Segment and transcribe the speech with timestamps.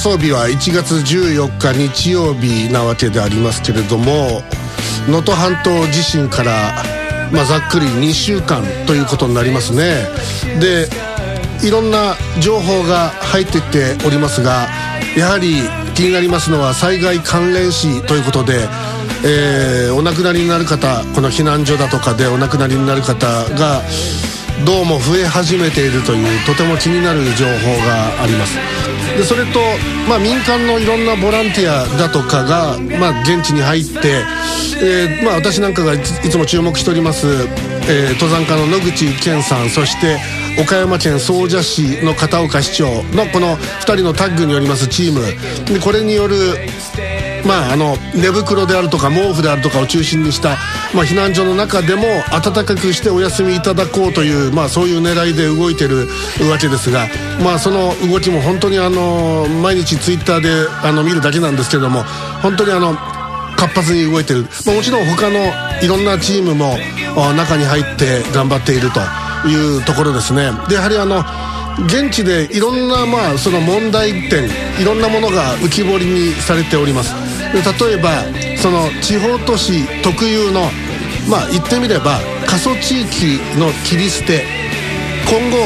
[0.00, 4.40] 送日は1月14日日曜日なわけでありますけれども
[5.06, 6.82] 能登半島地震から、
[7.30, 10.08] まあ、ざっくり2週間ということになりますね。
[10.58, 10.88] で
[11.62, 14.68] いろんな情報が入ってきておりますが
[15.18, 15.56] やはり
[15.94, 18.66] 気になりますのは災害関連死ということで、
[19.22, 23.82] えー、お亡くなりになる方この避難所だとかでお亡くなりになる方が
[24.64, 27.52] どうも増え始めているというとても気になる情報
[27.84, 28.56] があります。
[29.16, 29.60] でそれと、
[30.08, 34.24] まあ、民間のいろんなボランティアだとかが、まあ、現地に入って、
[34.82, 40.18] えーまあ、私なんかがいつも注目しております、えー、登山家の野口健さんそして
[40.60, 45.20] 岡山県総社市の片岡市長のこの2人のタッグによりますチーム。
[45.72, 46.36] でこれによる
[47.46, 50.56] まあ、あの寝袋であるとか毛布であるとかを中心にした、
[50.94, 56.08] まあ、避難所の中でも暖かくしてお休みいただこうという、まあ、そういう狙いで動いてる
[56.50, 57.06] わけですが、
[57.42, 60.50] まあ、その動きも本当にあの毎日ツイッターで
[60.82, 62.04] あの見るだけなんですけども
[62.42, 62.94] 本当にあの
[63.56, 65.38] 活発に動いてる、まあ、もちろん他の
[65.82, 66.76] いろんなチームも
[67.36, 69.00] 中に入って頑張っていると
[69.48, 70.50] いうところですね。
[70.68, 71.22] でやはりあの
[71.86, 74.48] 現地でいろんなまあその問題点
[74.80, 77.29] いろんなものが浮き彫りにされております。
[77.52, 78.10] 例えば
[78.56, 80.62] その地方都市特有の
[81.28, 84.44] まあ言ってみれば過疎地域の切り捨て。
[85.30, 85.58] 今後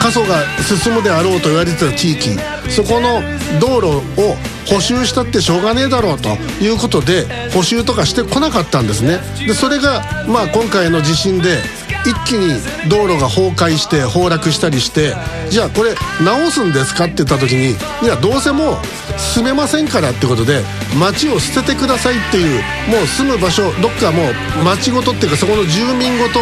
[0.00, 2.38] 過疎が進むであろうと言われてた地域。
[2.70, 3.20] そこの
[3.60, 6.28] 道路を補修したってしょうがねえだろうと
[6.62, 9.18] いうことで補修とかしてこなかったんですね。
[9.46, 11.58] でそれがまあ今回の地震で
[12.08, 12.58] 一気に
[12.88, 15.14] 道路が崩壊して崩落したりして
[15.50, 20.62] じゃあこれ直すんですかって言った時にいやどうせもう住めませんからってことで
[20.98, 26.40] 町を捨ててくださいっていうもう住む場所どっかもう町ごとっていうかそこの住民ごと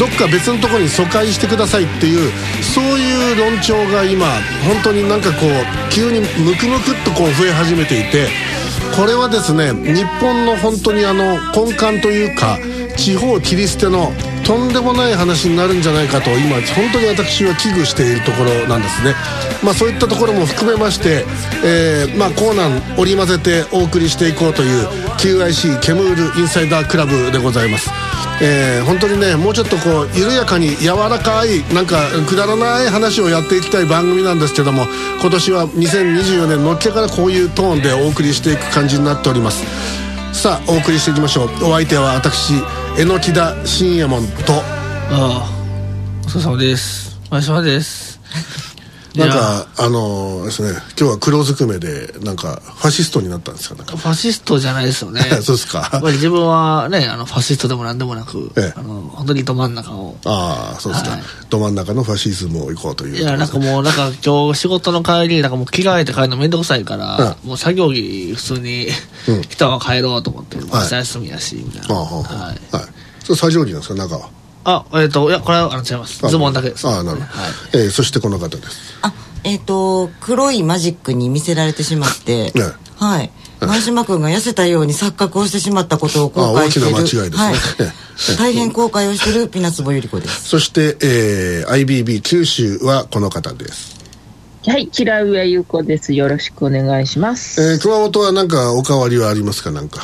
[0.00, 2.32] どっか別のとこに疎開してくださいっていう
[2.74, 4.26] そういう論調が今
[4.66, 8.26] 本当になんかこう急にムクムクっとこう増え始めていて
[8.96, 12.58] これはですね日本の本当にあの根幹というか
[12.96, 14.12] 地方切り捨ての
[14.44, 19.14] とんでもない話になるんじゃないかと今本当に私は危惧しているところなんですね、
[19.62, 21.24] まあ、そういったところも含めまして、
[21.64, 24.86] えーまあ、コーナー織り交ぜてお送りしていこうという
[25.18, 27.90] QIC ケムールインサイダークラブでございます、
[28.42, 34.84] えー、本当にねもうちょっとこう緩やかに柔らかいなんかくだらない話をやっていきたい番組なんですけども
[35.20, 39.64] 今年は2024年のっけからこういうトーンでお送りしていく感じになっております。
[40.34, 41.48] さあお送りしていきましょう。
[41.64, 42.52] お相手は私
[42.96, 44.52] 榎木田信也門と。
[45.10, 45.50] ああ
[46.24, 47.18] お疲れ様です。
[47.28, 48.20] お疲れ様です。
[49.16, 55.20] なんかあのー、ですね今日は黒ずくめでなんかファシストになったんですかファシストじゃないですよね。
[55.42, 56.00] そうですか。
[56.02, 60.16] 自分はねあのファシストでもなんでもなく、ええ、あの本当にど真ん中を。
[60.24, 68.88] ああそうですか、はい、ど真ん中のファシズムを行こうといういやなんかもうなんか今日仕事の帰りなんかもう着替えて帰るの面倒くさいから、うん、もう作業着普通に、
[69.28, 72.76] うん、 来たは帰ろうと思って、明日休みやしみたいな、はい、はい。
[72.76, 72.84] はい。
[73.22, 74.43] それ作業着なんですか中は？
[74.64, 76.26] あえっ、ー、といやこれはあの違います。
[76.26, 76.86] ズボンだけです。
[76.88, 77.52] ああなるほど、はい。
[77.74, 78.98] えー、そしてこの方です。
[79.02, 79.12] あ
[79.44, 82.62] えっ、ー、と黒いマジックに見せられてしまって、ね、
[82.96, 83.30] はい。
[83.60, 88.36] 前島君が痩せたように錯覚をしてしまったことを後悔している大きな間違いですね、はい。
[88.38, 90.48] 大変後悔をしているピナツボゆり子です。
[90.48, 93.94] そして、えー、IBB 九州はこの方です。
[94.66, 96.14] はい、平上優子です。
[96.14, 97.60] よろしくお願いします。
[97.62, 100.02] えー、熊本は何かお変わりはありますか、なんか。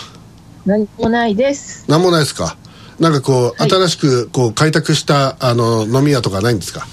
[0.67, 1.85] 何もないです。
[1.89, 2.57] 何もないですか？
[3.01, 6.87] なんかこう、はい、新しくこう開拓したあの飲み屋とかないんですか？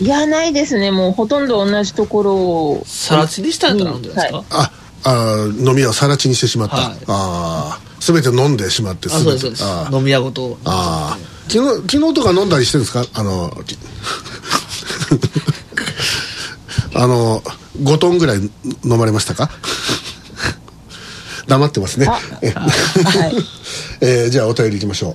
[0.00, 0.90] いやないですね。
[0.90, 2.82] もうほとんど同じところを。
[2.86, 4.20] さら地にしたんじゃないですか？
[4.22, 4.70] はい、あ、
[5.04, 6.76] あ飲み屋をさら地にしてしまった。
[6.76, 9.46] はい、ああ、すべて飲んでしまってすべて。
[9.92, 10.58] 飲み屋ごと。
[10.64, 11.18] ああ、
[11.48, 13.04] 昨日昨日とか飲んだりしてるんですか？
[13.14, 13.52] あの。
[16.94, 17.42] あの
[17.82, 18.38] 5トンぐらい
[18.84, 19.50] 飲まれましたか？
[21.46, 22.06] 黙ってますね。
[22.06, 22.20] はい、
[24.00, 25.14] えー、じゃあお便りいきましょう。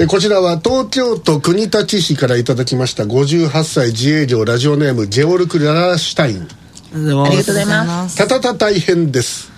[0.00, 6.48] えー、こちらは東京都国立市からいただきました58歳自営業ラジオネームジェオルク・ララシュタイン。
[6.94, 8.16] ありがとうございます。
[8.16, 9.50] たたた大変です。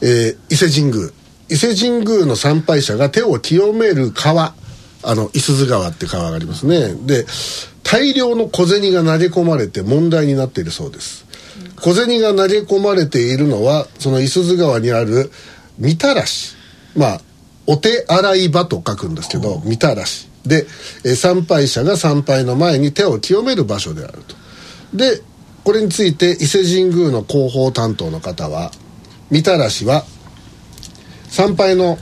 [0.00, 1.10] えー、伊勢神宮。
[1.48, 4.54] 伊勢神宮の参拝者が手を清める川。
[5.06, 6.94] あの、伊豆川って川がありますね。
[6.94, 7.26] で、
[7.82, 11.24] 大量の小銭が投げ込まれて問題になっているそうです。
[11.80, 15.30] 小銭が投げ込まれているのはその五十鈴川にある
[15.78, 16.56] みたらし
[16.96, 17.20] まあ
[17.66, 20.28] お手洗い場と書くんですけどみたらし。
[20.44, 20.66] で、
[21.04, 24.36] え参拝者が参拝の前に手を清める場所であると。
[24.94, 25.22] で
[25.64, 28.70] これについて伊勢神宮の広報担当の方は
[29.30, 30.04] みたらしは
[31.28, 31.98] 参拝の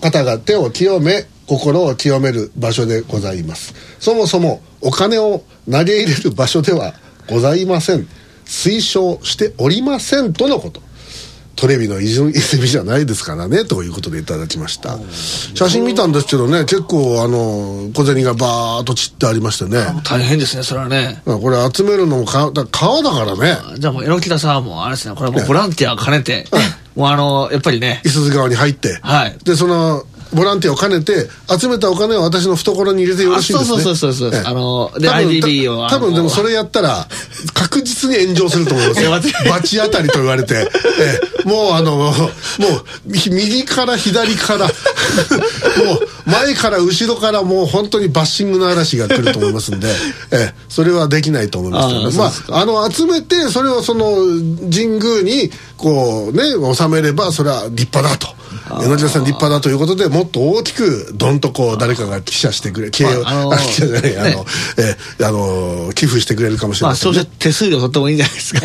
[0.00, 3.74] 方が手を清め心を清める場所でございます。
[4.00, 6.94] そもそもお金を投げ入れる場所では
[7.28, 8.08] ございません。
[8.44, 10.82] 推奨しておりませんとのこと
[11.56, 14.98] トレビの泉じゃないですからねということでいただきました。
[15.54, 19.78] 写真見たんですけどね結構あの小銭がバーッと散ってありましてね。
[20.04, 21.22] 大変ですねそれはね。
[21.24, 23.78] これ集めるのも川だ川だからね。
[23.78, 26.46] じゃあもう榎田さんもあれですねこれはもうボランティアを兼ねて、
[26.94, 28.00] もうあのやっぱりね。
[28.04, 28.98] 五十鈴川に入って。
[29.02, 29.38] はい。
[29.44, 33.82] でそのボランティアを兼ねて集めたお金を私の懐に入れてよろしいんですね。
[33.82, 37.06] そうそうそうそう、あので IBB を多分でもそれやったら
[37.52, 39.02] 確実に炎上すると思います。
[39.02, 39.10] よ
[39.50, 40.54] 罰当たりと言われて、
[40.98, 42.14] ええ、もうあのもう
[43.06, 44.66] 右から左から
[45.84, 49.88] もう前から後ろからもう本当にバッシングの嵐が来ると思いますんで、
[50.30, 54.16] ええ、それはできないと思いますけど、ね、まああの集めてそれをその
[54.72, 55.50] 神宮に
[55.84, 56.44] こうね
[56.74, 58.34] 収めればそれは立派だと。
[58.66, 64.46] 榎田さん立派だということでもっと大きくどんとこう誰かが記者してくれ経営を、あ、記者じゃない、あの、
[64.78, 68.60] えあの寄付してくれるかもしれません、ね、まあ、手数料取ってもいいんじゃないですか。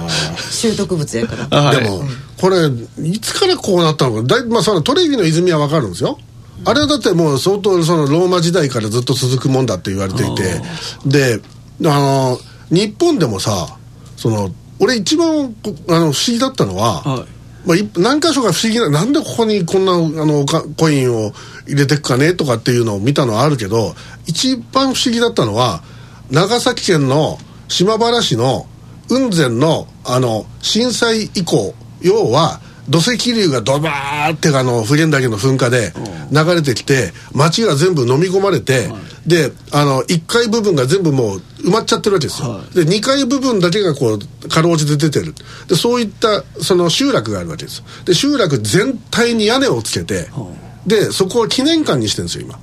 [0.50, 1.70] 習得物やから。
[1.72, 2.04] でも、
[2.40, 2.70] これ
[3.02, 6.18] いつからこうなったのかだい、まあ、そのトレビの泉は分かるんですよ。
[6.64, 10.62] あれはだってもう相当そのローマ時代からずっと続くもんだって言われていて。
[11.04, 11.40] で
[11.84, 12.40] あの
[12.70, 13.76] 日本でもさ
[14.16, 15.54] その俺一番
[15.88, 17.26] あの不思議だったのは、はい。
[17.64, 20.44] まあ、何箇所か不思議ななんでここにこんなあの
[20.76, 21.32] コインを
[21.68, 23.94] 入れてくかねとかっていうのを見たのはあるけど
[24.26, 25.84] 一番不思議だったのは
[26.28, 27.38] 長崎県の
[27.68, 28.66] 島原市の
[29.08, 35.92] 雲仙のあの震災以降要は土石流がドバーってあの普賢岳の噴火で
[36.32, 45.34] 流れてきて町が全部飲み込まれて、はい、であの1階部分が全部もう埋まっちゃってるわけですよ、はい、で2階部分だけがこうかろうじて出てる。
[45.68, 47.82] でそういったその集落があるわけです。
[48.04, 50.52] で集落全体に屋根をつけて、は
[50.86, 52.58] い、でそこを記念館にしてるんですよ今。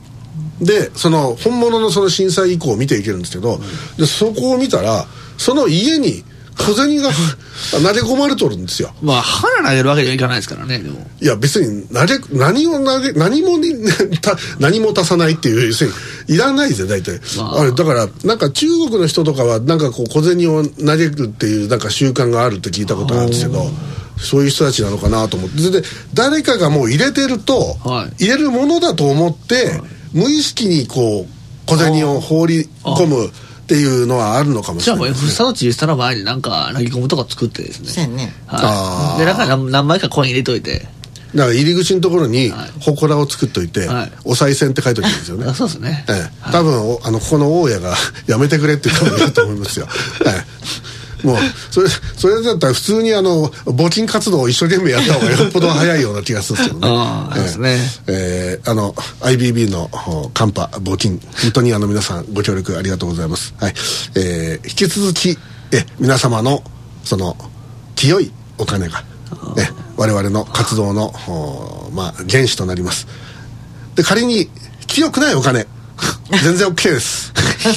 [0.62, 3.60] でその本物のその震災以降を見ていけるんですけど、
[3.98, 5.06] でそこを見たら
[5.38, 6.26] その家に
[6.60, 7.10] 小銭が
[7.72, 8.94] 投げ込まれとるんですよ。
[9.02, 11.08] まあ花投げるわけにはいかないですからねでも。
[11.22, 13.74] いや別に投げ何を投げ何もに
[14.60, 15.92] 何も足さないっていう要する
[16.28, 23.72] にいらないぜ大体、まあ、あれだからなんか中国の人とかはなんかこう小銭を投げるっていうなんか習慣があるって聞いたことあるんですけど
[24.22, 25.70] そういう人たちなのかなと思って。
[25.70, 25.84] で
[26.14, 29.82] 誰かがもう入れてると、はい、入れるものだと思って、はい、
[30.14, 31.40] 無意識にこう
[31.70, 33.32] 小銭を放り込む
[33.70, 37.88] っていうのはあるのかもしれない、ね、じゃあ F スタの小さな前になんか投げ込むとか作ってですね。
[37.88, 40.88] そうやね、はい、で中に何枚かコイン入れといて。
[41.36, 45.54] だから入り口のところに祠を作っといて、はい、お賽銭って書いておいてるんですよね。
[45.54, 46.14] そうですね、え
[46.48, 47.96] え、多分あのここの大家が
[48.26, 49.88] やめてくれって言ったらいいと思いますよ、
[50.26, 50.89] ええ
[51.24, 51.38] もう
[51.72, 56.88] それそれだったら普通にあの募金活動を一生懸命やった方がよっぽど早いような気がするんですけどね。
[56.98, 57.78] ああ、えー、ですね。
[58.08, 59.90] えー、あの IBB の
[60.34, 61.20] カンパ募金。
[61.42, 63.54] 本当にあの皆さんご協力ありがとうございます。
[63.60, 63.74] はい。
[64.16, 65.38] えー、引き続き
[65.72, 66.64] え皆様の
[67.04, 67.38] その
[67.96, 69.04] 清いお金が
[69.58, 71.14] え我々の活動の
[71.94, 73.08] まあ原資となります。
[73.96, 74.50] で仮に
[74.88, 75.68] 清くないお金。
[76.44, 77.34] 全然 OK です。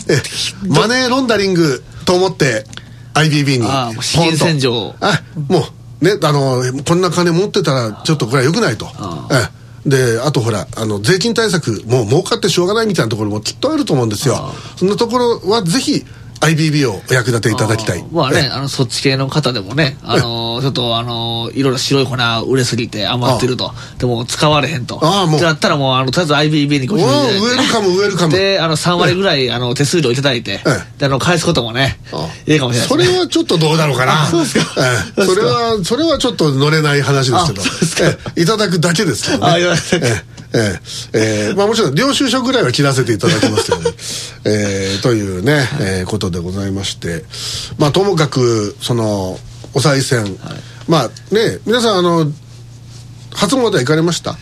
[0.68, 2.66] マネーロンダリングと思って
[3.14, 3.66] IBB に。
[3.66, 5.64] ああ資源洗浄あも
[6.00, 8.86] うねあのこんな金持ってたらちょっとこれはよくないと。
[9.30, 14.52] えであとほらあの税金対策もう儲かってしょうがないみたいなところもきっとあると思うんですよ。
[14.76, 16.04] そんなところはぜひ
[16.42, 18.04] IBB をお役立ていただきたい。
[18.12, 23.72] まあね、あの、そっち系の方でもね、あの、ちょっとあの、いろいろ白い粉売れすぎて余ってると。
[23.98, 24.98] でも使われへんと。
[25.02, 25.40] ああ、もう。
[25.40, 28.34] だったらもう、あの、とりあえず IBB にご注意ウェルカム、ウェルカム。
[28.34, 30.60] で、あの、3割ぐらい、あの、手数料いただいて、
[30.98, 31.98] で、あの、返すこともね、
[32.46, 32.88] いいかもしれない。
[32.88, 34.26] それはちょっとどうだろうかな。
[34.26, 34.64] そうですか。
[35.24, 38.10] それは、それはちょっと乗れない話ですけど。
[38.36, 39.52] いただくだけですけどね。
[39.52, 40.24] あ、いただく。
[40.54, 40.78] え
[41.14, 43.90] ええー、まあもちろん領収書ぐらいは切らせていただきますけどね、
[44.44, 47.24] えー、というね、えー、ことでございまして。
[47.78, 49.38] まあともかくその
[49.74, 50.32] お賽銭、はい、
[50.88, 52.30] まあね皆さんあの
[53.34, 54.36] 初詣行かれました？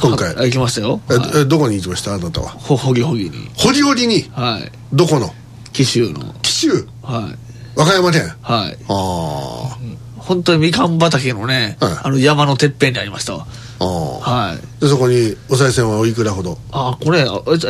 [0.00, 0.34] 今回。
[0.34, 2.14] 行きましたよ、え、はい、どこに行きました？
[2.14, 2.48] あなたは。
[2.50, 3.50] ほほぎほぎに。
[3.56, 4.30] ほぎほぎに？
[4.34, 4.72] はい。
[4.92, 5.34] どこの？
[5.72, 6.34] 紀州の。
[6.42, 6.86] 紀州？
[7.02, 7.38] はい。
[7.76, 8.22] 和歌山県？
[8.40, 8.78] はい。
[8.88, 9.98] ああ、うん。
[10.16, 13.46] 本当にみかん畑のね、はい、あの山のてっぺんにありました
[13.84, 14.80] はい。
[14.80, 16.58] でそこにお賽銭はおいくらほど？
[16.72, 17.24] あこれえ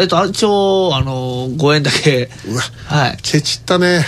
[0.05, 2.31] っと一応あの5円だけ。
[2.49, 2.63] うわ。
[2.87, 3.17] はい。
[3.23, 4.05] ケチったね。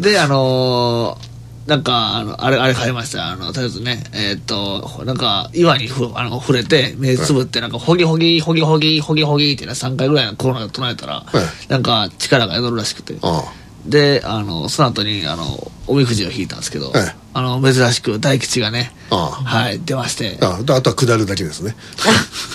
[0.00, 1.18] であの
[1.66, 3.26] なんか、あの、あれ、あれ買いました。
[3.26, 11.68] あの、とりあえずね、えーっと、なんか、岩にふ、あの、触れて、目つぶって、なんか、ほぎほぎ、ほぎほぎ、ほぎほぎってな、3回ぐらいのコロナが唱えたら、はい。
[11.68, 13.16] なんか、力が宿るらしくて。
[13.20, 13.42] あ。
[13.84, 20.38] で、あの、その後に、あの、おみくじを引いたんですけど、はいあの、珍しく大吉がね、あはい、出まして。
[20.40, 21.76] ああとは下るだけですね。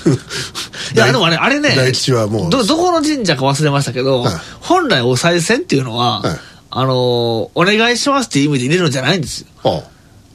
[0.95, 2.49] いや、でもあれ、あれね、大吉はもう。
[2.49, 4.33] ど、どこの神社か忘れましたけど、はい。
[4.59, 6.37] 本来お賽銭っていうのは、はい。
[6.71, 9.47] あのーお願いしますっていう意味で入れるんじゃないんですよ。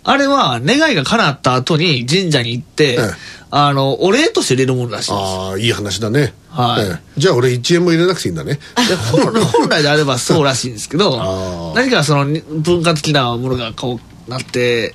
[0.04, 0.16] ああ。
[0.16, 3.14] れは、願いが叶った後に神社に行って、ええ。
[3.50, 5.28] あの、お礼として入れるものらしいんです。
[5.28, 6.34] ああいい話だね。
[6.50, 6.86] はい。
[6.86, 6.98] ええ。
[7.16, 8.60] じゃあ俺1円も入れなくていいんだね。
[8.88, 14.94] で本本来であればそうらしいんですけど 何かそのに文化的なものがこうなって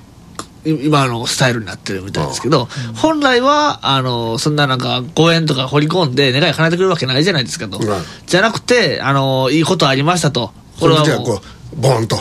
[0.64, 7.84] い今のスタイルになってるみたいですけど本来はあのそんななんかご縁とか掘り込んで願い叶えてくれるわけないじゃないですかと、うん。
[8.26, 10.52] じゃなくてあのいいことありましたと。
[10.78, 11.40] これはもう
[11.76, 12.16] ボンと。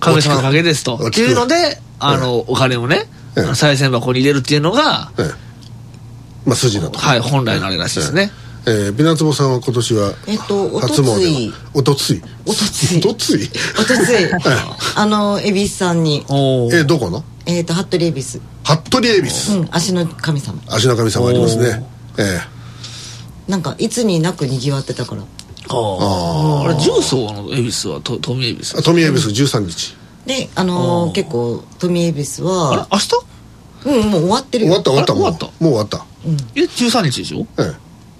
[0.00, 0.96] 神様のおかげですと。
[0.96, 5.30] っていうのであのお金をねええあの賽銭箱に入れるっていうのがええ
[6.46, 6.98] まあ筋だと。
[6.98, 8.30] はい本来のあれらしいですね
[8.64, 11.02] えー、美夏坊さんは今年はえっとおとつい。
[11.02, 12.22] 初詣はおとつい。
[12.46, 12.98] おとつい。
[12.98, 13.50] おとつい？
[13.78, 14.30] おとつい。
[14.94, 16.24] あの恵比寿さんに。
[16.28, 17.24] えー、どこの？
[17.46, 18.40] えっ、と服部恵比寿。
[18.64, 19.52] 服部恵比寿。
[19.58, 20.58] うん足の神様。
[20.68, 21.84] 足の神様ありますね。
[22.18, 22.40] え
[23.48, 25.22] なんかいつになくにぎわってたから。
[25.68, 28.74] ああれ重曹の恵比寿はと富恵比寿。
[28.78, 29.96] え富恵比寿13日。
[30.26, 33.10] であのー結構富恵比寿あれは明日？
[33.84, 34.80] うんもう終わってるよ。
[34.80, 35.50] 終わった終わったもう。
[35.50, 35.64] あ終わった？
[35.64, 36.04] もう終わった。
[36.54, 37.44] え13日でしょ？
[37.58, 37.72] え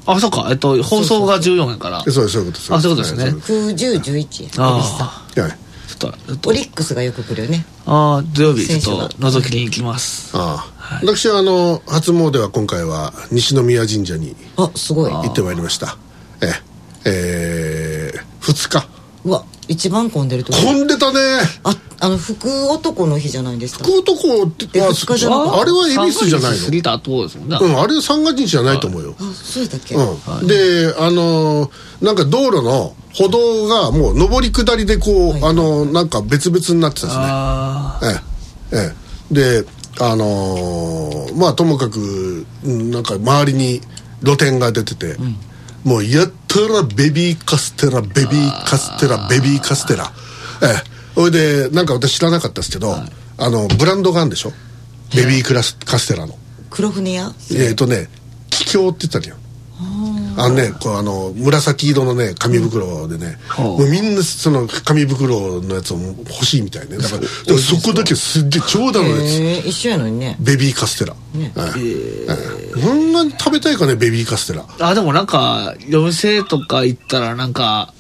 [0.06, 0.48] あそっか。
[0.50, 2.02] えっと放送が14やから。
[2.06, 2.58] えそうですそういうこと。
[2.58, 3.24] ですあそういうことですね。
[3.24, 5.56] はい91011恵比寿さんあそうはいあ
[5.98, 6.12] ちょ
[6.48, 7.64] オリックスがよく来るよね。
[7.86, 10.36] ああ土曜日ちょっと覗きに行きます。
[10.36, 15.12] ああ、私はあの初詣は今回は西宮神社にあすごい。
[15.12, 15.96] 行ってまいりました。
[16.42, 16.72] ええ。
[17.04, 18.88] えー、2日。
[19.24, 20.58] うわ一番混んでるとこ。
[20.58, 21.18] 混んでたね。
[21.64, 23.84] ああの福男の日じゃないですか。
[23.84, 29.14] 福男ってああれは恵比寿じゃない過ぎた後ですもんねのうんあれ三が日じゃないと思うよ。
[29.20, 35.44] あそうだっけ、うん、であのーなんか道路の歩道がもう上り下りでこう、はい。
[35.44, 37.24] あのーなんか別々になってたんですね。
[37.28, 38.06] ああ
[38.72, 38.94] えええ
[39.30, 39.62] え。
[39.62, 39.68] で
[40.00, 43.80] あのーまあともかくうんなんか周りに
[44.24, 45.16] 露店が出てて、
[45.84, 50.12] もうやったらベビーカステラベビーカステラベビーカステラ。
[50.62, 50.92] ええ。
[51.14, 54.52] それでなんか私知らなかったですけど、あのブランドがあるんでしょ？
[55.14, 56.34] ベビークラスカステラの。
[56.70, 57.32] 黒船屋？
[57.52, 58.08] えっ、とね
[58.50, 59.41] 桔梗って言ったのよ
[60.36, 66.98] あのねこうあの紫色のね紙袋でね、もうみんなその紙袋のやつを欲しいみたいね。
[66.98, 70.36] だからそこだけすっげえ長蛇のやつ一緒やのにね。
[70.40, 71.52] ベビーカステラ、ね。
[71.54, 74.64] はいはいこんなに食べたいかねベビーカステラ。
[74.80, 77.92] あでもなんか夜店とか行ったらなんか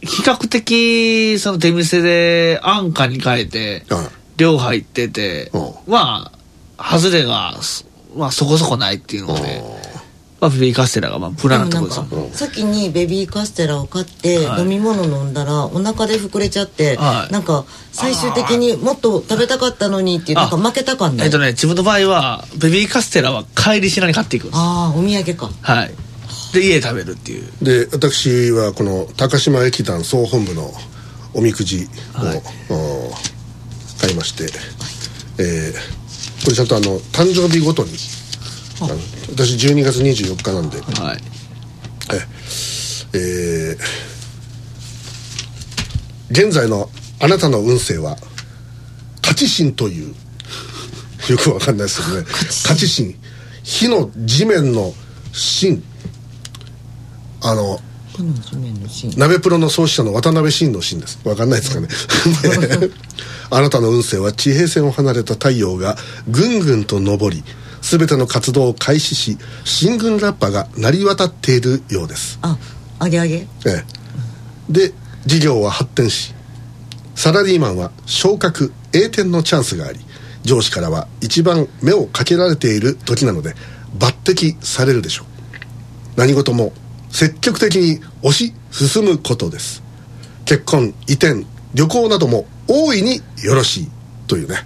[0.00, 4.06] 比較的その出店で安価に変えてはい
[4.38, 6.30] 量入っててうま
[6.78, 7.84] あ外れがそ
[8.16, 9.60] まあそこそこないっていうので
[10.40, 11.86] まあベビーカステラがまあ無で難なとこ
[12.26, 14.62] です先にベビーカステラを買ってはい。
[14.62, 17.32] 飲み物飲んだらお腹で膨れちゃってはい。
[17.32, 24.58] なんか最終的にもっと食べたかったのにっていうなんか負けた感ねえっとね自分の場合はベビーカステラは帰りしなに買っていくんです。
[24.58, 25.50] ああお土産か。
[25.62, 25.94] はい。
[26.52, 27.50] で家で食べるっていう。
[27.62, 30.70] で私はこの高島駅団総本部の
[31.34, 32.42] おみくじを、はい。
[32.70, 33.12] お
[34.00, 34.44] 買いまして、
[35.38, 35.98] えー
[36.44, 37.90] これちゃんとあの誕生日ごとに
[39.30, 40.80] 私12月24日なんで。
[40.80, 41.18] はい。
[43.14, 44.08] えー
[46.30, 48.16] 現在のあなたの運勢は
[49.22, 50.14] 勝ち心という。
[51.28, 52.26] よくわかんないですけどね。
[52.64, 53.14] 勝ち心。
[53.62, 54.94] 火の地面の
[55.32, 55.82] 心
[57.42, 57.80] あの
[59.16, 61.18] 鍋プロの創始者の渡辺晋の晋です。
[61.24, 61.88] わかんないですかね。
[62.68, 62.90] で
[63.50, 65.96] あなたの運勢は地平線を離れた太陽が
[66.28, 67.44] ぐんぐんと昇り
[67.90, 72.38] 全ての活動を開始し新軍ラッパが鳴り渡っているようです。
[72.42, 72.58] あ
[72.98, 73.36] あげあげ？
[73.36, 73.84] ええ。
[74.68, 74.92] で
[75.24, 76.34] 事業は発展し
[77.14, 80.00] サラリーマンは昇格栄転のチャンスがあり
[80.42, 83.54] 上司からは一番目をかけられている時なので
[83.98, 85.26] 抜擢されるでしょう。
[86.16, 86.72] 何事も
[87.10, 89.82] 積極的に推し進むことです。
[90.44, 93.90] 結婚移転旅行なども大いによろしい
[94.26, 94.56] というね、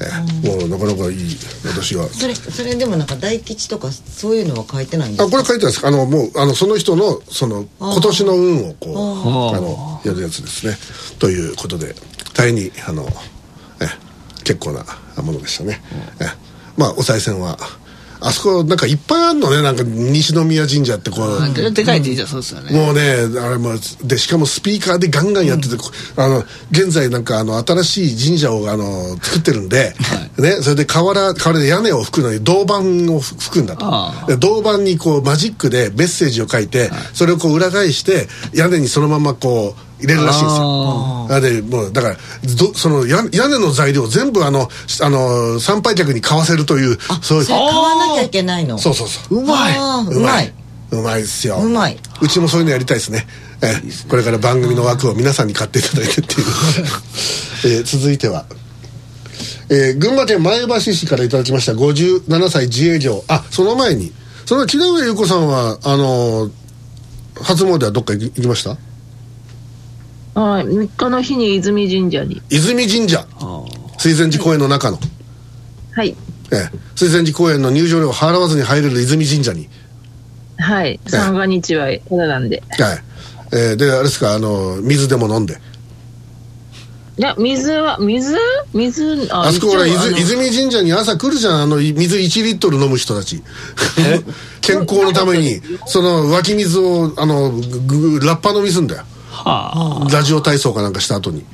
[0.00, 1.36] えうなかなかいい。
[1.66, 2.06] 私は。
[2.08, 5.24] それそれでもなんか大吉とかそういうのは書いてないんですか？
[5.24, 5.80] あこれ書いてあるんです。
[5.80, 10.76] かあのもうあのその人のその今年の運をこうあのやるやつですね。
[11.18, 11.94] ということで
[12.34, 13.06] 大変にあの
[13.80, 13.86] え
[14.44, 14.84] 結構な
[15.22, 15.82] ものでしたね、
[16.20, 16.26] え
[16.76, 17.58] まあお賽銭は
[18.20, 19.62] あそこなんかいっぱいあるのね。
[19.62, 21.54] なんか西宮神社ってこう。
[21.54, 23.00] ででかい神社そうですよね、もうね
[23.40, 25.76] あれもでしかもスピーカーでガンガンやってて、
[26.16, 29.94] あの現在なんかあの新しい神社をあの作ってるんで、
[30.38, 32.80] ね、それで瓦瓦で屋根を拭くのに銅板を
[33.20, 34.36] 拭くんだと。
[34.38, 41.26] 銅板にこうマジックでメッセージを書いて、それをこう裏返して屋根にそのままこう入れるらしいんですよ。
[41.30, 42.16] あでもうだから
[42.56, 44.68] どその屋屋根の材料全部あの
[45.02, 47.46] あの参拝客に買わせるというそういう。
[47.46, 48.78] 買わなきゃいけないの？
[48.78, 49.38] そうそうそう。
[49.40, 49.76] うまい。
[49.78, 50.52] うまい。
[50.90, 51.22] うまい。
[51.22, 51.56] ですよ。
[51.58, 51.98] うまい。
[52.22, 53.26] うちもそういうのやりたいですね。
[53.60, 53.74] え
[54.08, 56.46] これから番組の枠を皆さんに買っていただいてっていう、
[57.66, 58.46] えー続いては、
[59.68, 61.72] えー群馬県前橋市からいただきました。
[61.72, 63.24] 57歳自営業。
[63.28, 64.12] あその前に。
[64.46, 66.50] その木上優子さんはあのー
[67.42, 68.76] 初詣はどっか行きました？
[70.40, 70.64] はい。
[70.66, 72.40] 3日の日に泉神社に。
[72.50, 73.26] 泉神社？
[73.40, 73.64] あ
[73.98, 74.98] 水前寺公園の中の、
[75.92, 76.16] はい。
[76.52, 79.68] えー水前寺公園の入場料を払わずに入れる泉神社に。
[80.58, 81.00] はい。
[81.06, 82.62] 三が日はただなんで。
[82.78, 82.98] はい、
[83.52, 84.34] えーであれですか？
[84.34, 85.60] あのー水でも飲んで。
[87.18, 88.36] いや、水は、水？
[88.72, 91.62] 水、ああそこほら泉泉神社に朝来るじゃん？
[91.62, 93.42] あのい水1リットル飲む人たち。
[94.62, 95.60] 健康のために。
[95.86, 97.50] その湧き水をあの
[98.24, 99.02] ラッパ飲みすんだよ
[99.44, 100.08] はあ。
[100.12, 101.44] ラジオ体操かなんかした後に。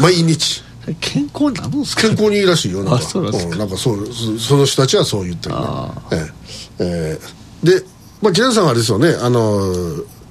[0.00, 0.62] 毎日。
[1.00, 2.02] 健康になるんですか？
[2.02, 2.94] 健康にいいらしいよなんか。
[2.96, 3.56] あそうなんですか？
[3.56, 5.60] んなんかそうそその人たちはそう言ってるね。
[5.62, 6.84] あええ。
[6.84, 7.18] え
[7.62, 7.66] え。
[7.66, 7.84] で
[8.22, 9.14] まあ木田さんはあれですよね。
[9.20, 9.72] あの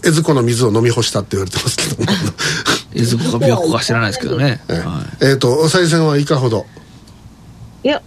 [0.04, 2.12] 江津湖の水を飲み干したって言われてますけども。
[2.94, 4.78] いずこか琵琶湖か知らないですけどね、ええ。
[4.80, 6.66] はえーとお賽銭はいかほど？
[7.84, 8.02] いや、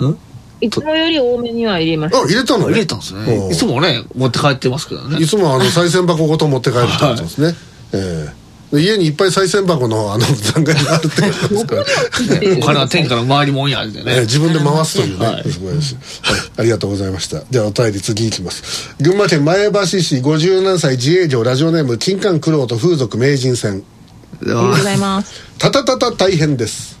[0.00, 0.18] い、ん
[0.60, 2.26] いつもより多めには入れましあた。
[2.26, 2.72] 入れたのね。
[2.72, 3.52] 入れたんですおねう。
[3.52, 5.22] いつもね持って帰ってますけどね。
[5.22, 7.54] いつもあの賽銭箱ごと持って帰るってことですね、
[7.94, 8.44] ええ。
[8.74, 11.82] で家にいっぱい賽銭箱のあの残骸があるってことですから、
[12.40, 15.50] ね お金は天から回りもんやでええね自分で回すというね、はい。
[15.50, 17.42] すごいです、はい、ありがとうございました。
[17.50, 18.90] ではお便り次いきます。
[19.00, 23.84] 群馬県前橋市57歳自営業ラジオネーム金柑九郎と風俗名人戦。
[24.42, 25.32] ありがとうございます。
[25.58, 26.94] たたたた大変です。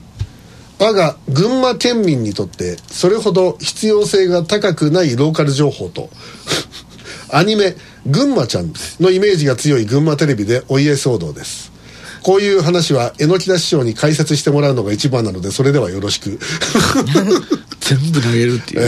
[0.78, 6.10] 我が群馬県民にとってそれほど必要性が高くないローカル情報と
[7.36, 11.72] アニメ「群馬ちゃん」のイメージが強い群馬テレビでお家騒動です。
[12.22, 16.38] こういう話は榎木田師匠に解説してもらうのが一番なのでそれではよろしく。
[17.80, 18.80] 全部投げるっていう。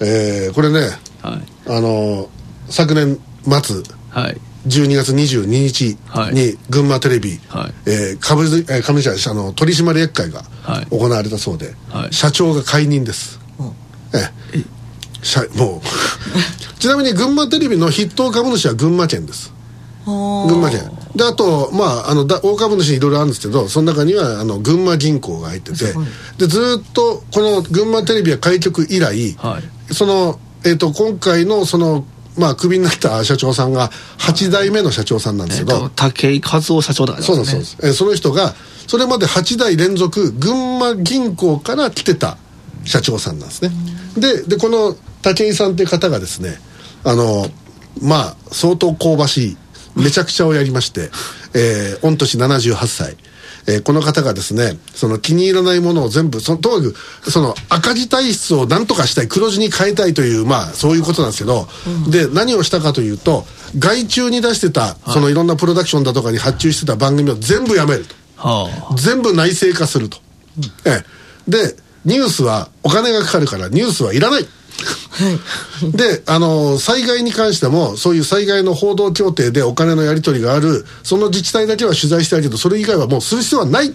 [0.00, 0.50] ええ。
[0.50, 0.80] ーこれね
[1.22, 1.42] はい。
[1.68, 2.28] あの
[2.68, 3.18] 昨年
[3.62, 4.40] 末はい。
[4.66, 6.34] 12月22日はい。
[6.34, 7.74] に群馬テレビ、はい。
[7.86, 10.86] えー株式えー株主あの取締役会がはい。
[10.90, 12.12] 行われたそうで、はい。
[12.12, 13.38] 社長が解任です、
[15.56, 15.88] もう。
[16.78, 19.52] ちなみに群馬テレビの筆頭株主は群馬県です。
[20.04, 20.90] はあ群馬県。
[21.16, 25.94] であとまああのだ大株主いろいろあるんですけどその中にはあの群馬銀行が入ってて
[26.38, 29.94] でずーっとこの群馬テレビは開局以来、はい。
[29.94, 32.04] その、えー、と今回のその
[32.36, 38.54] まあクビになった社長さんが8代目の社長さんなんですけど、と武井和夫社長だからそうそうです、えーその人が
[38.86, 42.36] それまで8代連続群馬銀行から来てた
[42.84, 43.70] 社長さんなんですね。
[44.16, 46.56] ででこの武井さんっていう方がですね
[47.04, 47.46] あの
[48.02, 49.56] まあ相当香ばしい
[49.96, 51.10] めちゃくちゃをやりまして、
[51.54, 53.16] えー御年78歳。
[53.66, 61.66] えーこの方がですねその気に入らないものを全部そとにかくその赤字体質を何とかしたい黒字に変えたいというまあそういうことなんですけど、
[62.10, 63.44] で何をしたかというと
[63.78, 68.14] 外注に出してたそのいろんなプロダクションだとかに発注してた番組を全部やめると。
[68.36, 68.94] はあ。
[68.96, 70.18] 全部内製化すると、
[70.84, 71.02] え
[71.48, 71.50] え。
[71.50, 74.46] でニュースはお金がかかるからニュースはいらない
[75.92, 83.94] であの災害に関してもそういう災害の報道協定でお金のやり取りがあるその自治体だけは取材したいけどそれ以外はもうする必要はない。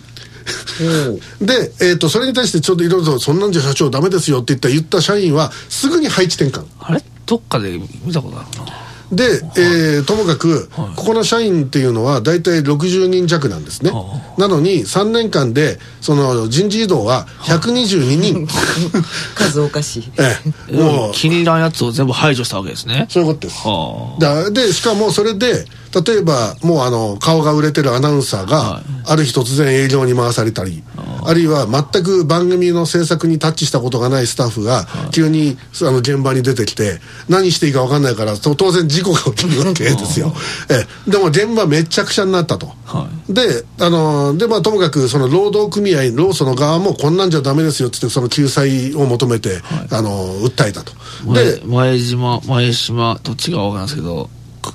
[1.42, 6.65] で、えー、とそれに対してちょっといろいろと「そんなんじゃ社長ダメですよ」って言った言った社員はすぐに配置転換。
[6.80, 7.04] あれ？
[7.26, 18.48] どっかで見たことあるなで、えーともかく、ここの社員っていうのは大体60人弱なんですね、はなのに3年間でその人事異動は122人、
[19.36, 20.00] 数おかし。
[20.00, 20.38] いえ。
[20.69, 21.12] えもう。
[21.13, 23.08] 気に入らんやつを全部排除したわけですね。
[23.10, 23.67] そういうことです。
[23.67, 30.84] はだでしかもそれで例えばもうあの顔が売れてるアナウンサーがはある日突然営業に回されたり
[31.25, 40.34] あるいは全く番組の制作にタッチしたことがないスタッフが急にあの現場に出てきて何していいか分かんないからと当然事故が起きるわけですよ。
[40.69, 41.12] ええ。
[41.12, 42.67] でも現場めちゃくちゃになったと。
[42.86, 50.10] はであのでまあともかくその労働組合労組の側もこんなんじゃダメですよってその救済を求めて、あの
[50.41, 50.93] 訴えたと。
[51.25, 54.30] いで前前島前島どっちが分からんですけど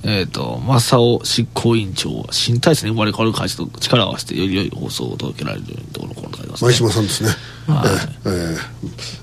[0.05, 6.68] えっ、と正雄執行委員長は新体制に生まれ変わる会社と力を合わせてより良い放送を届けられるようにところこの書いてますね。
[6.68, 7.31] 前島さんですね、
[7.66, 8.29] はい。
[8.29, 8.57] ええ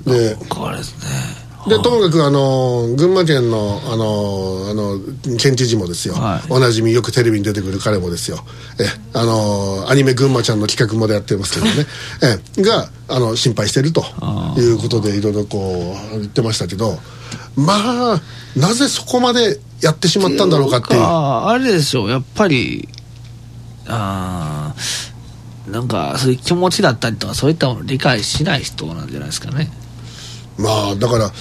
[0.07, 4.99] ええでこれですねでともかくあの群馬県のあのあの
[5.37, 6.51] 県知事もですよ、はい。
[6.51, 8.39] おなじみよくテレビに出てくる彼もですよ。
[8.79, 11.85] えあのアニメ群馬ちゃんの企画もでやってますけどね。
[12.57, 14.03] えがあの心配してると
[14.57, 16.97] いうことでいろいろこう言ってましたけど。
[17.55, 17.73] ま
[18.13, 18.21] あ
[18.55, 21.01] なぜそこまでやってしまったんだろうかっていう。
[21.01, 22.09] ああれでしょう。
[22.09, 22.87] やっぱり
[23.87, 29.69] あーなんかそういう気持ちだったりとかそういったものを理解しない人なんじゃないですかね
[30.61, 31.31] まあだから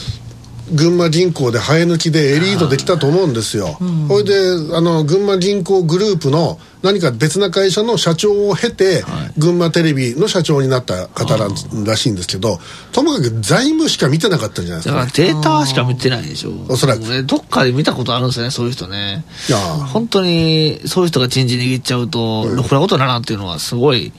[0.72, 3.76] 群馬銀行で生え抜きでエリートできたと思うんですよ、
[4.08, 9.02] それであの群馬銀行グループの何か別な会社の社長を経て、
[9.36, 12.58] 群馬テレビの社長になった方なんらしいんですけど
[12.92, 16.52] ともかく財務しか見てなかったんじゃないですだかからデータしか見てないでしょ。
[16.68, 17.00] おそらく。
[17.00, 19.24] ねどっかで見たことあるんですよねそういう人ね。
[19.48, 19.58] いや。
[19.58, 24.12] 本当にそういう人が人事握っちゃうと、ろくなことだなっていうのはすごい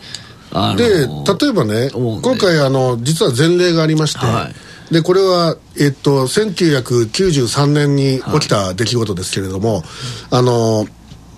[0.76, 9.84] で例えばね今回あの実は前例がありまして、はいでこれは、えっと、1993年に起きた出来事ですけれども、
[10.30, 10.86] あの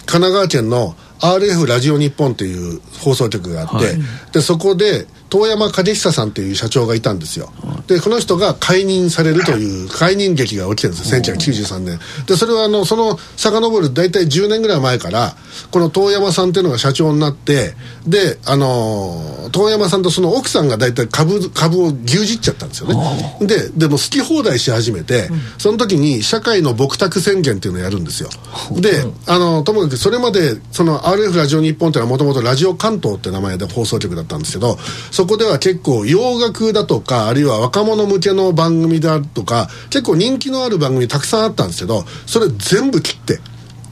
[0.06, 3.86] 神奈川県の RF ラジオ日本っていう放送局があって、はい。
[4.34, 7.52] でそこで遠山景久さんっていう社長がいたんですよ、
[7.88, 11.20] でこの人が解任されるという 解任劇が起きてるんですよ。
[11.22, 12.00] 1993年。
[12.28, 15.36] でそれはあのその遡る大体10年ぐらい前から
[15.72, 23.38] この遠山さんっていうのが社長になってであの遠山さんとその奥さんが大体株株を牛耳っちゃったんですよね。
[23.42, 28.30] ででも好き放題し始めて、その時に社会の僕宅宣言っていうのをやるんですよ。
[28.72, 34.78] であのともかくそれまでその RF ラジオ日本っていうのはもともとラジオ関東って名前で放送局だったんですけど
[35.12, 43.40] そそこでは結構洋楽だとかあるいは若者向けの番組だとか結構人気のある番組たくさんあったんですけどそれ全部切って。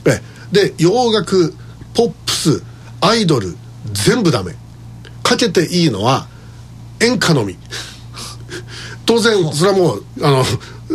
[0.05, 1.53] えで洋楽
[1.93, 2.63] ポップス
[2.99, 3.55] アイドル
[3.93, 4.55] 全部ダメ。
[5.23, 6.27] かけていいのは
[6.99, 7.57] 演歌のみ。
[9.05, 10.43] 当然それはもうあの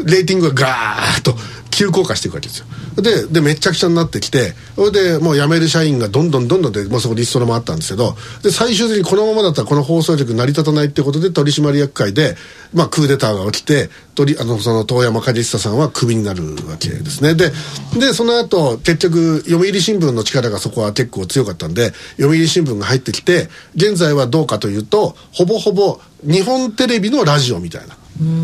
[0.04, 1.34] レーティングがガーッと
[1.70, 2.66] 急降下していくわけですよ。
[2.96, 12.36] ででめちゃくちゃになってきてそれでもう辞める社員がどんどんどんどんで、もうそこリストラもあったんですけどで最終的にこのままだったらこの放送局成り立たないってことで取締役会で、
[12.72, 17.34] まあ、クーデターが起きて取りあのその遠山景久さんはクビになるわけですね。
[17.34, 17.52] で
[17.98, 27.96] でその後結局読売新聞の力がそこは結構強かったんで読売新聞が入ってきて現在はどうかというとほぼほぼ日本テレビのラジオみたいな。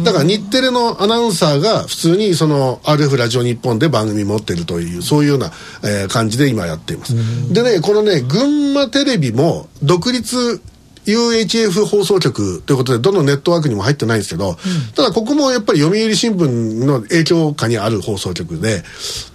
[0.05, 5.51] だから日テレのアナウンサーが普通にその RF ラジオ日本で番組持ってるというそういうような、
[5.83, 7.15] えー感じで今やっています。
[7.53, 10.61] でねこのね群馬テレビも独立
[11.07, 14.57] UHF 放送局ということでどのネットワークにも入ってないんですけど、
[14.95, 18.85] ただここもやっぱり読売新聞の影響下にある放送局で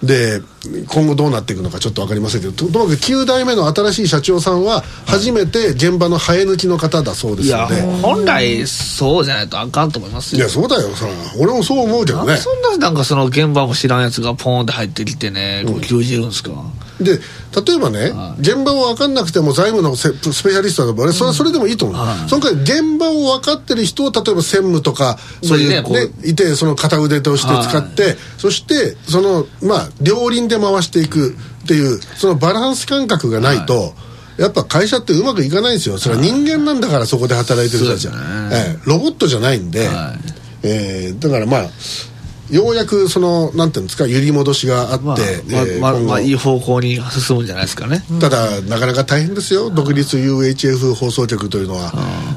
[0.02, 0.42] で
[0.88, 7.82] 今後どうなっていくのかちょっと分かりませんけどとともかく9代目の新しい社長さんは初めて現場の生え抜きの方だそうですので。
[8.02, 10.40] 本来そうじゃないとあかんと思いますよ。
[10.40, 11.12] いやそうだよそら。
[11.40, 12.38] 俺もそう思うけどね。
[12.38, 16.52] そんななんかその現場も知らんやつがポーンって入ってきてねこう牛耳るんですか、
[17.00, 17.20] で
[17.66, 22.30] 例えばね、現場を分かんなくても財務のセスペシャリストだと俺それはそれでもいいと思う、はい。
[22.30, 25.84] その代わり現場を分かってる人を例えば専務とかそういうね
[26.24, 33.94] いてその片腕として使って、そしてそのまあ両輪で回していくっていうそのバランス感覚がないと、
[34.38, 35.98] やっぱ会社ってうまくいかないんですよ。
[35.98, 38.16] それは人間なんだからそこで働いてる人たちは、
[38.52, 40.20] ええロボットじゃないんで、はい。
[40.64, 41.70] えーだからまあ
[42.50, 49.70] ようやくそのなんていうんですか揺り戻しがあって、まあえーまあまいい方向に進むんじゃないですかね、ただなかなか大変ですよ。
[49.70, 51.94] 独立 UHF 放送局というのは。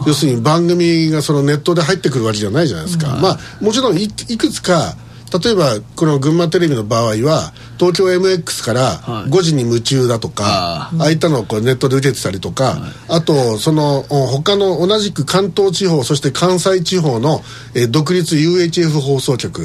[0.06, 4.96] 要するに番組がそのネットで入ってくるわけじゃないじゃないですか、まあもちろんいいくつか
[5.38, 9.30] 例えばこの群馬テレビの場合は東京 MX からはい。
[9.30, 17.42] 5時に夢中だとか、あああいったのをこうネットで受けてたりとか、あとそのお他の同じく関東地方そして関西地方の、
[17.74, 19.62] えー独立 UHF 放送局、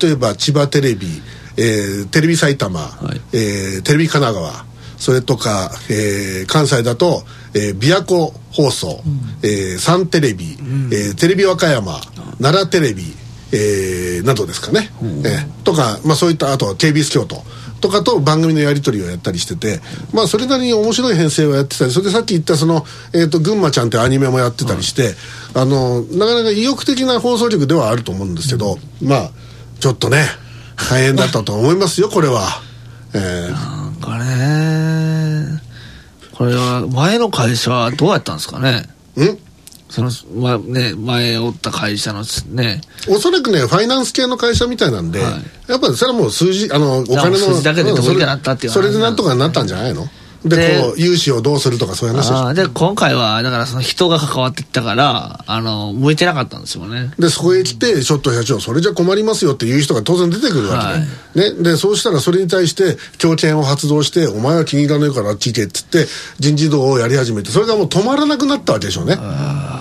[0.00, 1.06] 例えば千葉テレビ、
[1.56, 2.86] えーテレビ埼玉、い。
[3.32, 4.66] えーテレビ神奈川
[4.98, 7.22] それとか、えー関西だと、
[7.54, 9.00] えー、琵琶湖放送、
[9.42, 10.56] えーサンテレビ、
[10.92, 12.00] えーテレビ和歌山、
[12.40, 13.02] 奈良テレビ、
[13.52, 17.42] えーなどですかね、えーとか、まあ、そういったあとは KBS 京都
[17.80, 19.80] とかと番組のやり取りをやったりしてて、
[20.12, 22.84] まあ、それなりに面白い編成をやってたりそれでさっき言ったその、
[23.14, 25.14] えー、と群馬ちゃんってアニメもやってたりして、
[25.54, 29.30] あのなかなか意欲的な放送局ではあると思うんですけど、まあ
[29.80, 30.24] ちょっとね
[30.90, 32.48] 大変だったと思いますよこれは。
[33.14, 33.50] えー。
[33.52, 35.62] なんかね
[36.34, 38.88] これは前の会社はどうやったんですかね？
[39.16, 39.38] ん？
[39.88, 42.82] その、まね、前おった会社のね。
[43.08, 45.70] おそらくね、ファイナンス系の会社みたいなんで、はい。
[45.70, 50.06] やっぱりそれはもう数字、あの、お金の、数字だけでどうになったっていうそれでなんとかなったんじゃないの？
[50.44, 57.10] でこう融資をどうするとかそういう話で今回はだからその人が関わってきたからあの向いてなかったんですよね。
[57.18, 60.94] でそこへ来てちょっと社長それじゃ困りますよっていう人が当然出てくるわ
[61.34, 66.06] けね,、ねでそうしたらそれに対して強権を発動してお前は気に入らないからあっち行けっつって
[66.38, 69.18] 人事道をやり始めてそれがもう止まらなくなったわけでしょうね。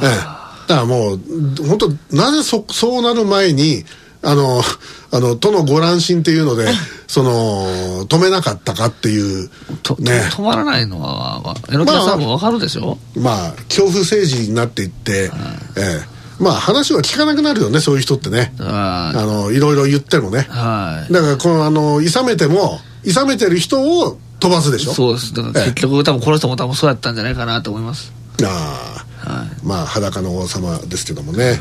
[0.02, 0.38] ええ。
[0.67, 1.20] だからもう
[1.67, 3.86] 本当なぜそそうなる前に
[4.22, 4.62] あの
[5.10, 6.67] あの都のご乱心っていうので
[7.08, 9.50] その止めなかったかっていう
[9.84, 10.30] とね。
[10.32, 15.32] 止まらないのはまあ榎田さんも分かるでしょ、まあ恐怖政治になっていって、
[15.78, 16.43] ええ。
[16.43, 18.54] まあ話は聞かなくなるよねそういう人ってね。
[18.60, 20.46] はあのいろいろ言ってもね。
[20.48, 21.13] いはい。
[21.13, 24.93] だからこのあの諌めても諌めてる人を飛ばすでしょ？
[24.93, 25.34] そうです。
[25.34, 25.72] だからええ。
[25.72, 28.12] 結局多分この人も多分そうやったんじゃないかなと思います。
[28.43, 29.48] ああはい。
[29.66, 31.60] まあ裸の王様ですけどもね、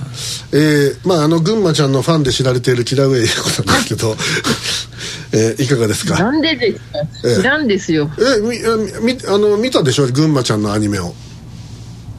[0.52, 4.14] えーまああの群馬ちゃんのファンで知られているキラウェイ子さんですけど、
[5.32, 6.16] えーいかがですか？
[6.18, 6.98] なんでですか？
[7.24, 8.10] ええ知らんですよ。
[8.18, 10.06] えみあみあの見たでしょ？
[10.06, 11.12] 群馬ちゃんのアニメを。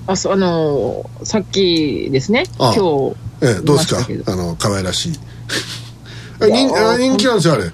[0.08, 2.44] あ、そう、あのーさっきですね。
[2.60, 3.16] ああ今日。
[3.42, 4.32] えーどうですか？
[4.32, 5.14] あの可愛らしい。
[6.42, 6.98] あ人あ。
[6.98, 7.72] 人気なんですよあれ。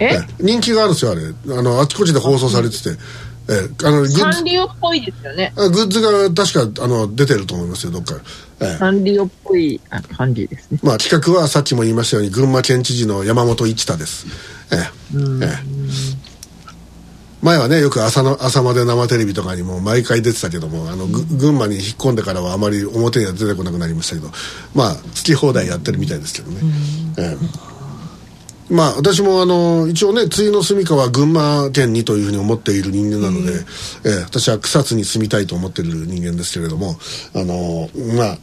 [0.00, 0.04] え？
[0.14, 1.22] え人気があるんですよあれ。
[1.58, 2.90] あのあちこちで放送されてて
[3.48, 4.18] えあのグッズ。
[4.20, 5.52] サンリオっぽいですよね。
[5.56, 8.14] あグッズが確かあの出てると思いますよどっか、
[8.60, 8.76] ええ。
[8.76, 10.78] サンリオっぽいあ感じですね。
[10.82, 14.26] まあ企画はさっきも言いましたように群馬県知事の山本一太です。
[14.70, 14.78] ええ。
[14.78, 16.38] ええ。
[17.40, 24.28] 前はねよく朝の朝まで生テレビとかにも毎回出てたけどもあのぐ群馬に引っ込んでからはあまり表には出てこなくなりましたけど
[24.74, 26.60] まあ好き放題やってるみたいですけどね、
[27.16, 27.77] ええ
[28.70, 33.52] まあ私もあの一応ね対の住処は群馬県にというふうに思っている人間なので、
[34.04, 36.96] ええ私は草津に住みたいと思っている人間ですけれども
[37.34, 38.38] あのまあ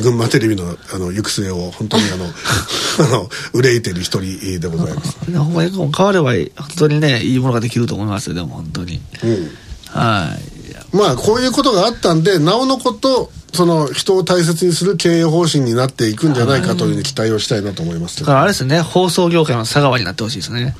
[0.00, 2.26] 群馬テレビのあの行く末を本当にあの
[3.04, 5.16] あの憂いている一人でございます。
[5.28, 9.00] でほんまに変われば本当にねいいものができると思いますよでも本当に。
[9.24, 9.50] うん。
[9.86, 10.96] はい。
[10.96, 18.26] まあこういうことがあったんでなおのことその人を大切にする経営方針になっていくんじゃないかというふうに期待をしたいなと思いますけど。
[18.26, 20.76] だからあれですね放送業界の佐川になってほしいですね。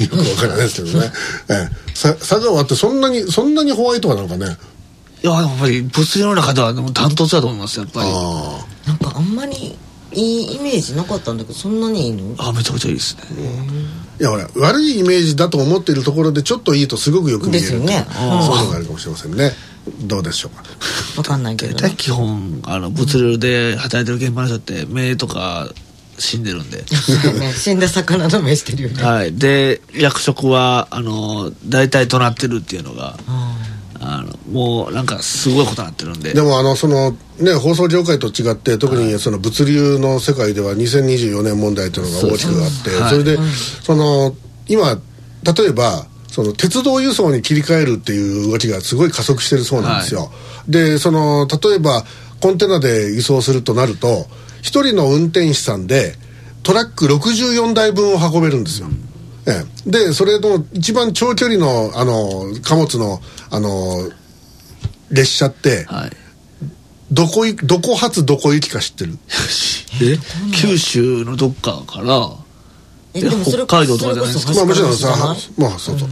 [0.00, 1.12] よくわからないですけどね、
[1.50, 4.56] ええ、さ佐川ってそんなにそんなにホワイトなのかね。
[5.22, 8.06] いややっぱり物流の中ではでもダントツだと思いますやっぱり。
[8.10, 9.76] あなんかあんまり
[10.12, 12.34] いいイメージなかったんだけどそんなにいいの？
[12.38, 13.22] あめちゃくちゃいいですね。
[14.18, 18.06] あいやほら悪いイメージだと思っているところでちょっといいとすごくよく見えるですよね。
[18.12, 19.52] そういうのがあるかもしれませんね
[20.02, 20.62] どうでしょうか？
[21.16, 25.68] わかんないけど大体基本あの物流で働いてる現場の人って目とか
[26.18, 26.78] 死んでるんで。
[26.78, 26.84] ね。
[27.56, 29.02] 死んだ魚の目してるよね。
[29.02, 29.32] はい。
[29.34, 33.16] で役職はあの大体どなってるっていうのが
[33.98, 36.34] あのもうなんかすごいことになってるんで。
[36.34, 43.38] でもあのそのね放送業界と違って特にその物流の世界では2024年問題というのが大きくあってそれで
[43.82, 44.34] その
[44.68, 44.98] 今
[45.42, 50.30] 例えばその鉄道輸送に切り替えるっていう動きがすごい加速してるそうなんですよ、
[50.68, 52.04] でその例えば
[52.40, 54.26] コンテナで輸送するとなると
[54.62, 56.14] 一人の運転手さんで
[56.62, 58.88] トラック64台分を運べるんですよ、
[59.46, 64.10] ええ、でそれの一番長距離のあの貨物のあの
[65.10, 66.10] 列車ってはい。
[67.12, 69.18] どこいどこ発どこ行きか知ってる？
[70.00, 70.16] え？
[70.54, 72.28] 九州のどっかから
[73.14, 74.54] えでもそれ北海道とかじゃないですか？
[74.54, 76.08] まあもちろんさまあそうそう、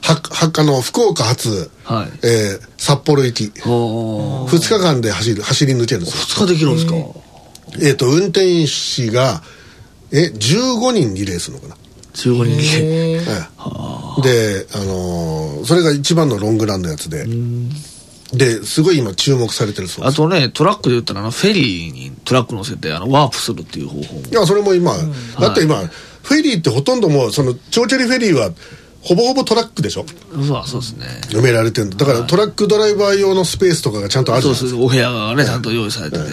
[0.00, 2.10] ははあの福岡発、はい。
[2.26, 4.48] えー札幌行きおー。
[4.56, 6.44] 2日間で走る走り抜けるんですよ。
[6.44, 6.94] 2日できるんですか？
[7.80, 9.42] えっ、と運転士が
[10.10, 11.76] え15人リレーするのかな
[12.14, 13.20] ？15人でへー。
[13.20, 13.22] え
[14.18, 14.22] え。
[14.22, 17.24] で、あのーそれが一番のロングランのやつで
[18.32, 20.14] ですごい今注目されてるそうです。
[20.14, 24.14] あとねトラックで言ったらあのフェリーにトラック乗せてあのワープするっていう方法。
[24.14, 24.94] もいやそれも今、
[25.38, 28.50] だって今、フェリーってほとんどもうその長距離フェリーは
[29.02, 30.06] ほぼほぼトラックでしょ？
[30.32, 36.24] うわそうですね埋められてるんだだからトラックドライバー用のスペースとかがちゃんとあるそうですお部屋がねちゃんと用意されてて、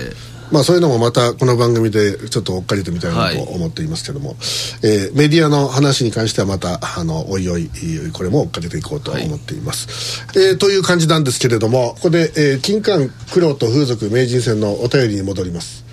[0.51, 4.35] まあそういうのもまたこの番組でちょっと追っかけてみたいなと思っていますけども、
[4.83, 7.69] えーメディアの話に関してはまたあのおいおい
[8.13, 15.85] これも追っかけていこうと思っています、えーという感じなんですけれどもここで、えー金環苦労と風俗名人戦のお便りに戻ります。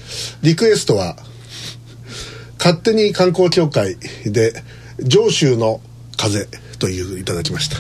[0.43, 1.17] リクエストは
[2.59, 4.53] 勝手に観光協会で
[5.01, 5.81] 上州の
[6.17, 7.77] 風といういただきました。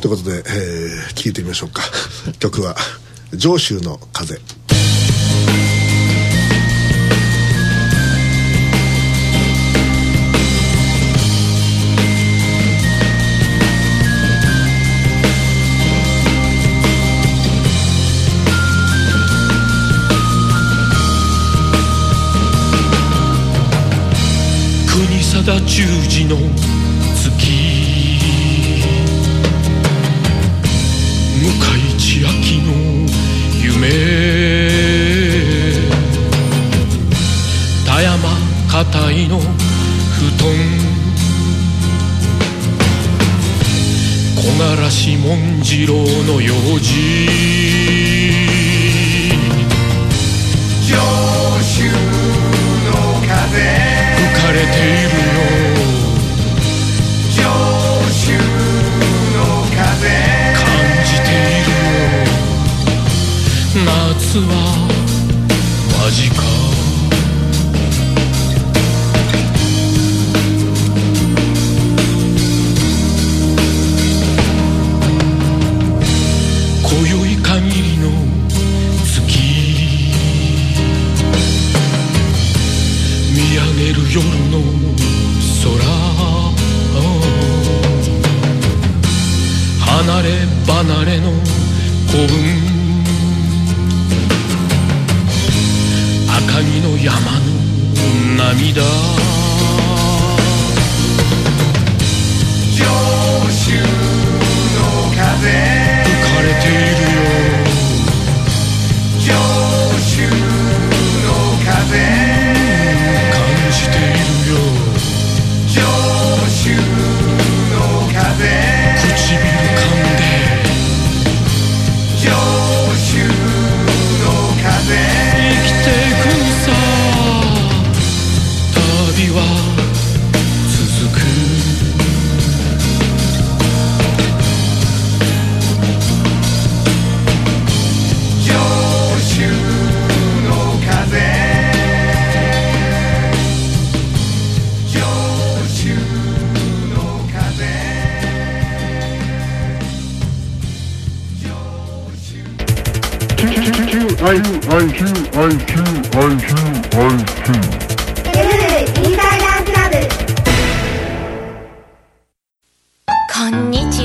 [0.00, 1.82] ということで、えー聞いてみましょうか。
[2.38, 2.76] 曲は
[3.34, 4.40] 上州の風
[25.40, 27.30] ただ十字の月
[31.40, 31.48] 向
[31.78, 32.68] 井千秋の
[33.62, 33.88] 夢。
[37.86, 38.28] 田山
[38.68, 39.44] 片井の布
[40.36, 40.52] 団
[44.36, 45.94] 木枯らし紋次郎
[46.26, 47.99] の用事
[54.52, 55.40] れているよ。
[57.30, 57.38] 上
[58.10, 58.22] 州
[59.36, 59.38] の
[59.76, 60.02] 風。
[60.54, 60.62] 感
[61.04, 61.34] じてい
[61.64, 61.70] る
[63.60, 63.84] よ。
[63.84, 64.50] 夏は
[65.88, 66.69] 間近。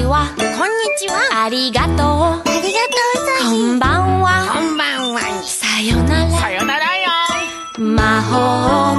[0.06, 0.28] ちは。
[0.38, 0.54] こんに
[1.00, 1.46] ちは。
[1.46, 1.96] ありがとう。
[1.96, 2.96] ありがと
[3.48, 4.46] うこんばんは。
[4.54, 5.20] こんばんは。
[5.44, 6.32] さよなら。
[6.32, 7.10] さよならよ。
[7.80, 8.95] 魔法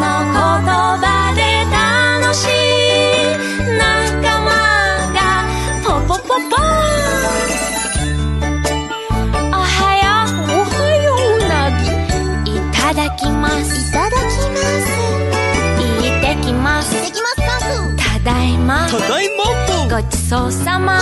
[18.66, 18.88] ま。
[18.90, 19.44] ただいま。
[19.88, 21.00] ごちそうさま。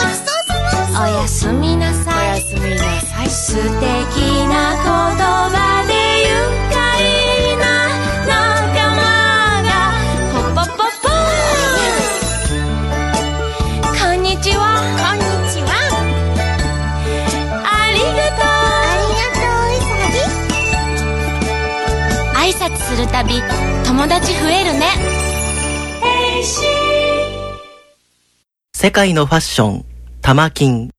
[0.96, 2.14] おやすみなさい。
[2.14, 3.30] おやすみなさい。
[3.30, 3.66] 素敵
[4.46, 4.86] な言
[5.50, 6.30] 葉で愉
[6.70, 6.76] 快
[7.56, 7.64] な
[8.28, 9.02] 仲間
[9.64, 9.72] が
[10.32, 11.08] ポポポポ
[13.98, 14.62] こんにちは。
[15.00, 15.72] こんにちは。
[17.64, 18.46] ありがとう。
[18.46, 20.04] ありがとう、うさ
[22.28, 22.38] ぎ。
[22.38, 23.42] 挨拶するたび
[23.84, 24.84] 友達増えるね。
[28.76, 29.84] 世界のファッション、
[30.20, 30.93] 玉金。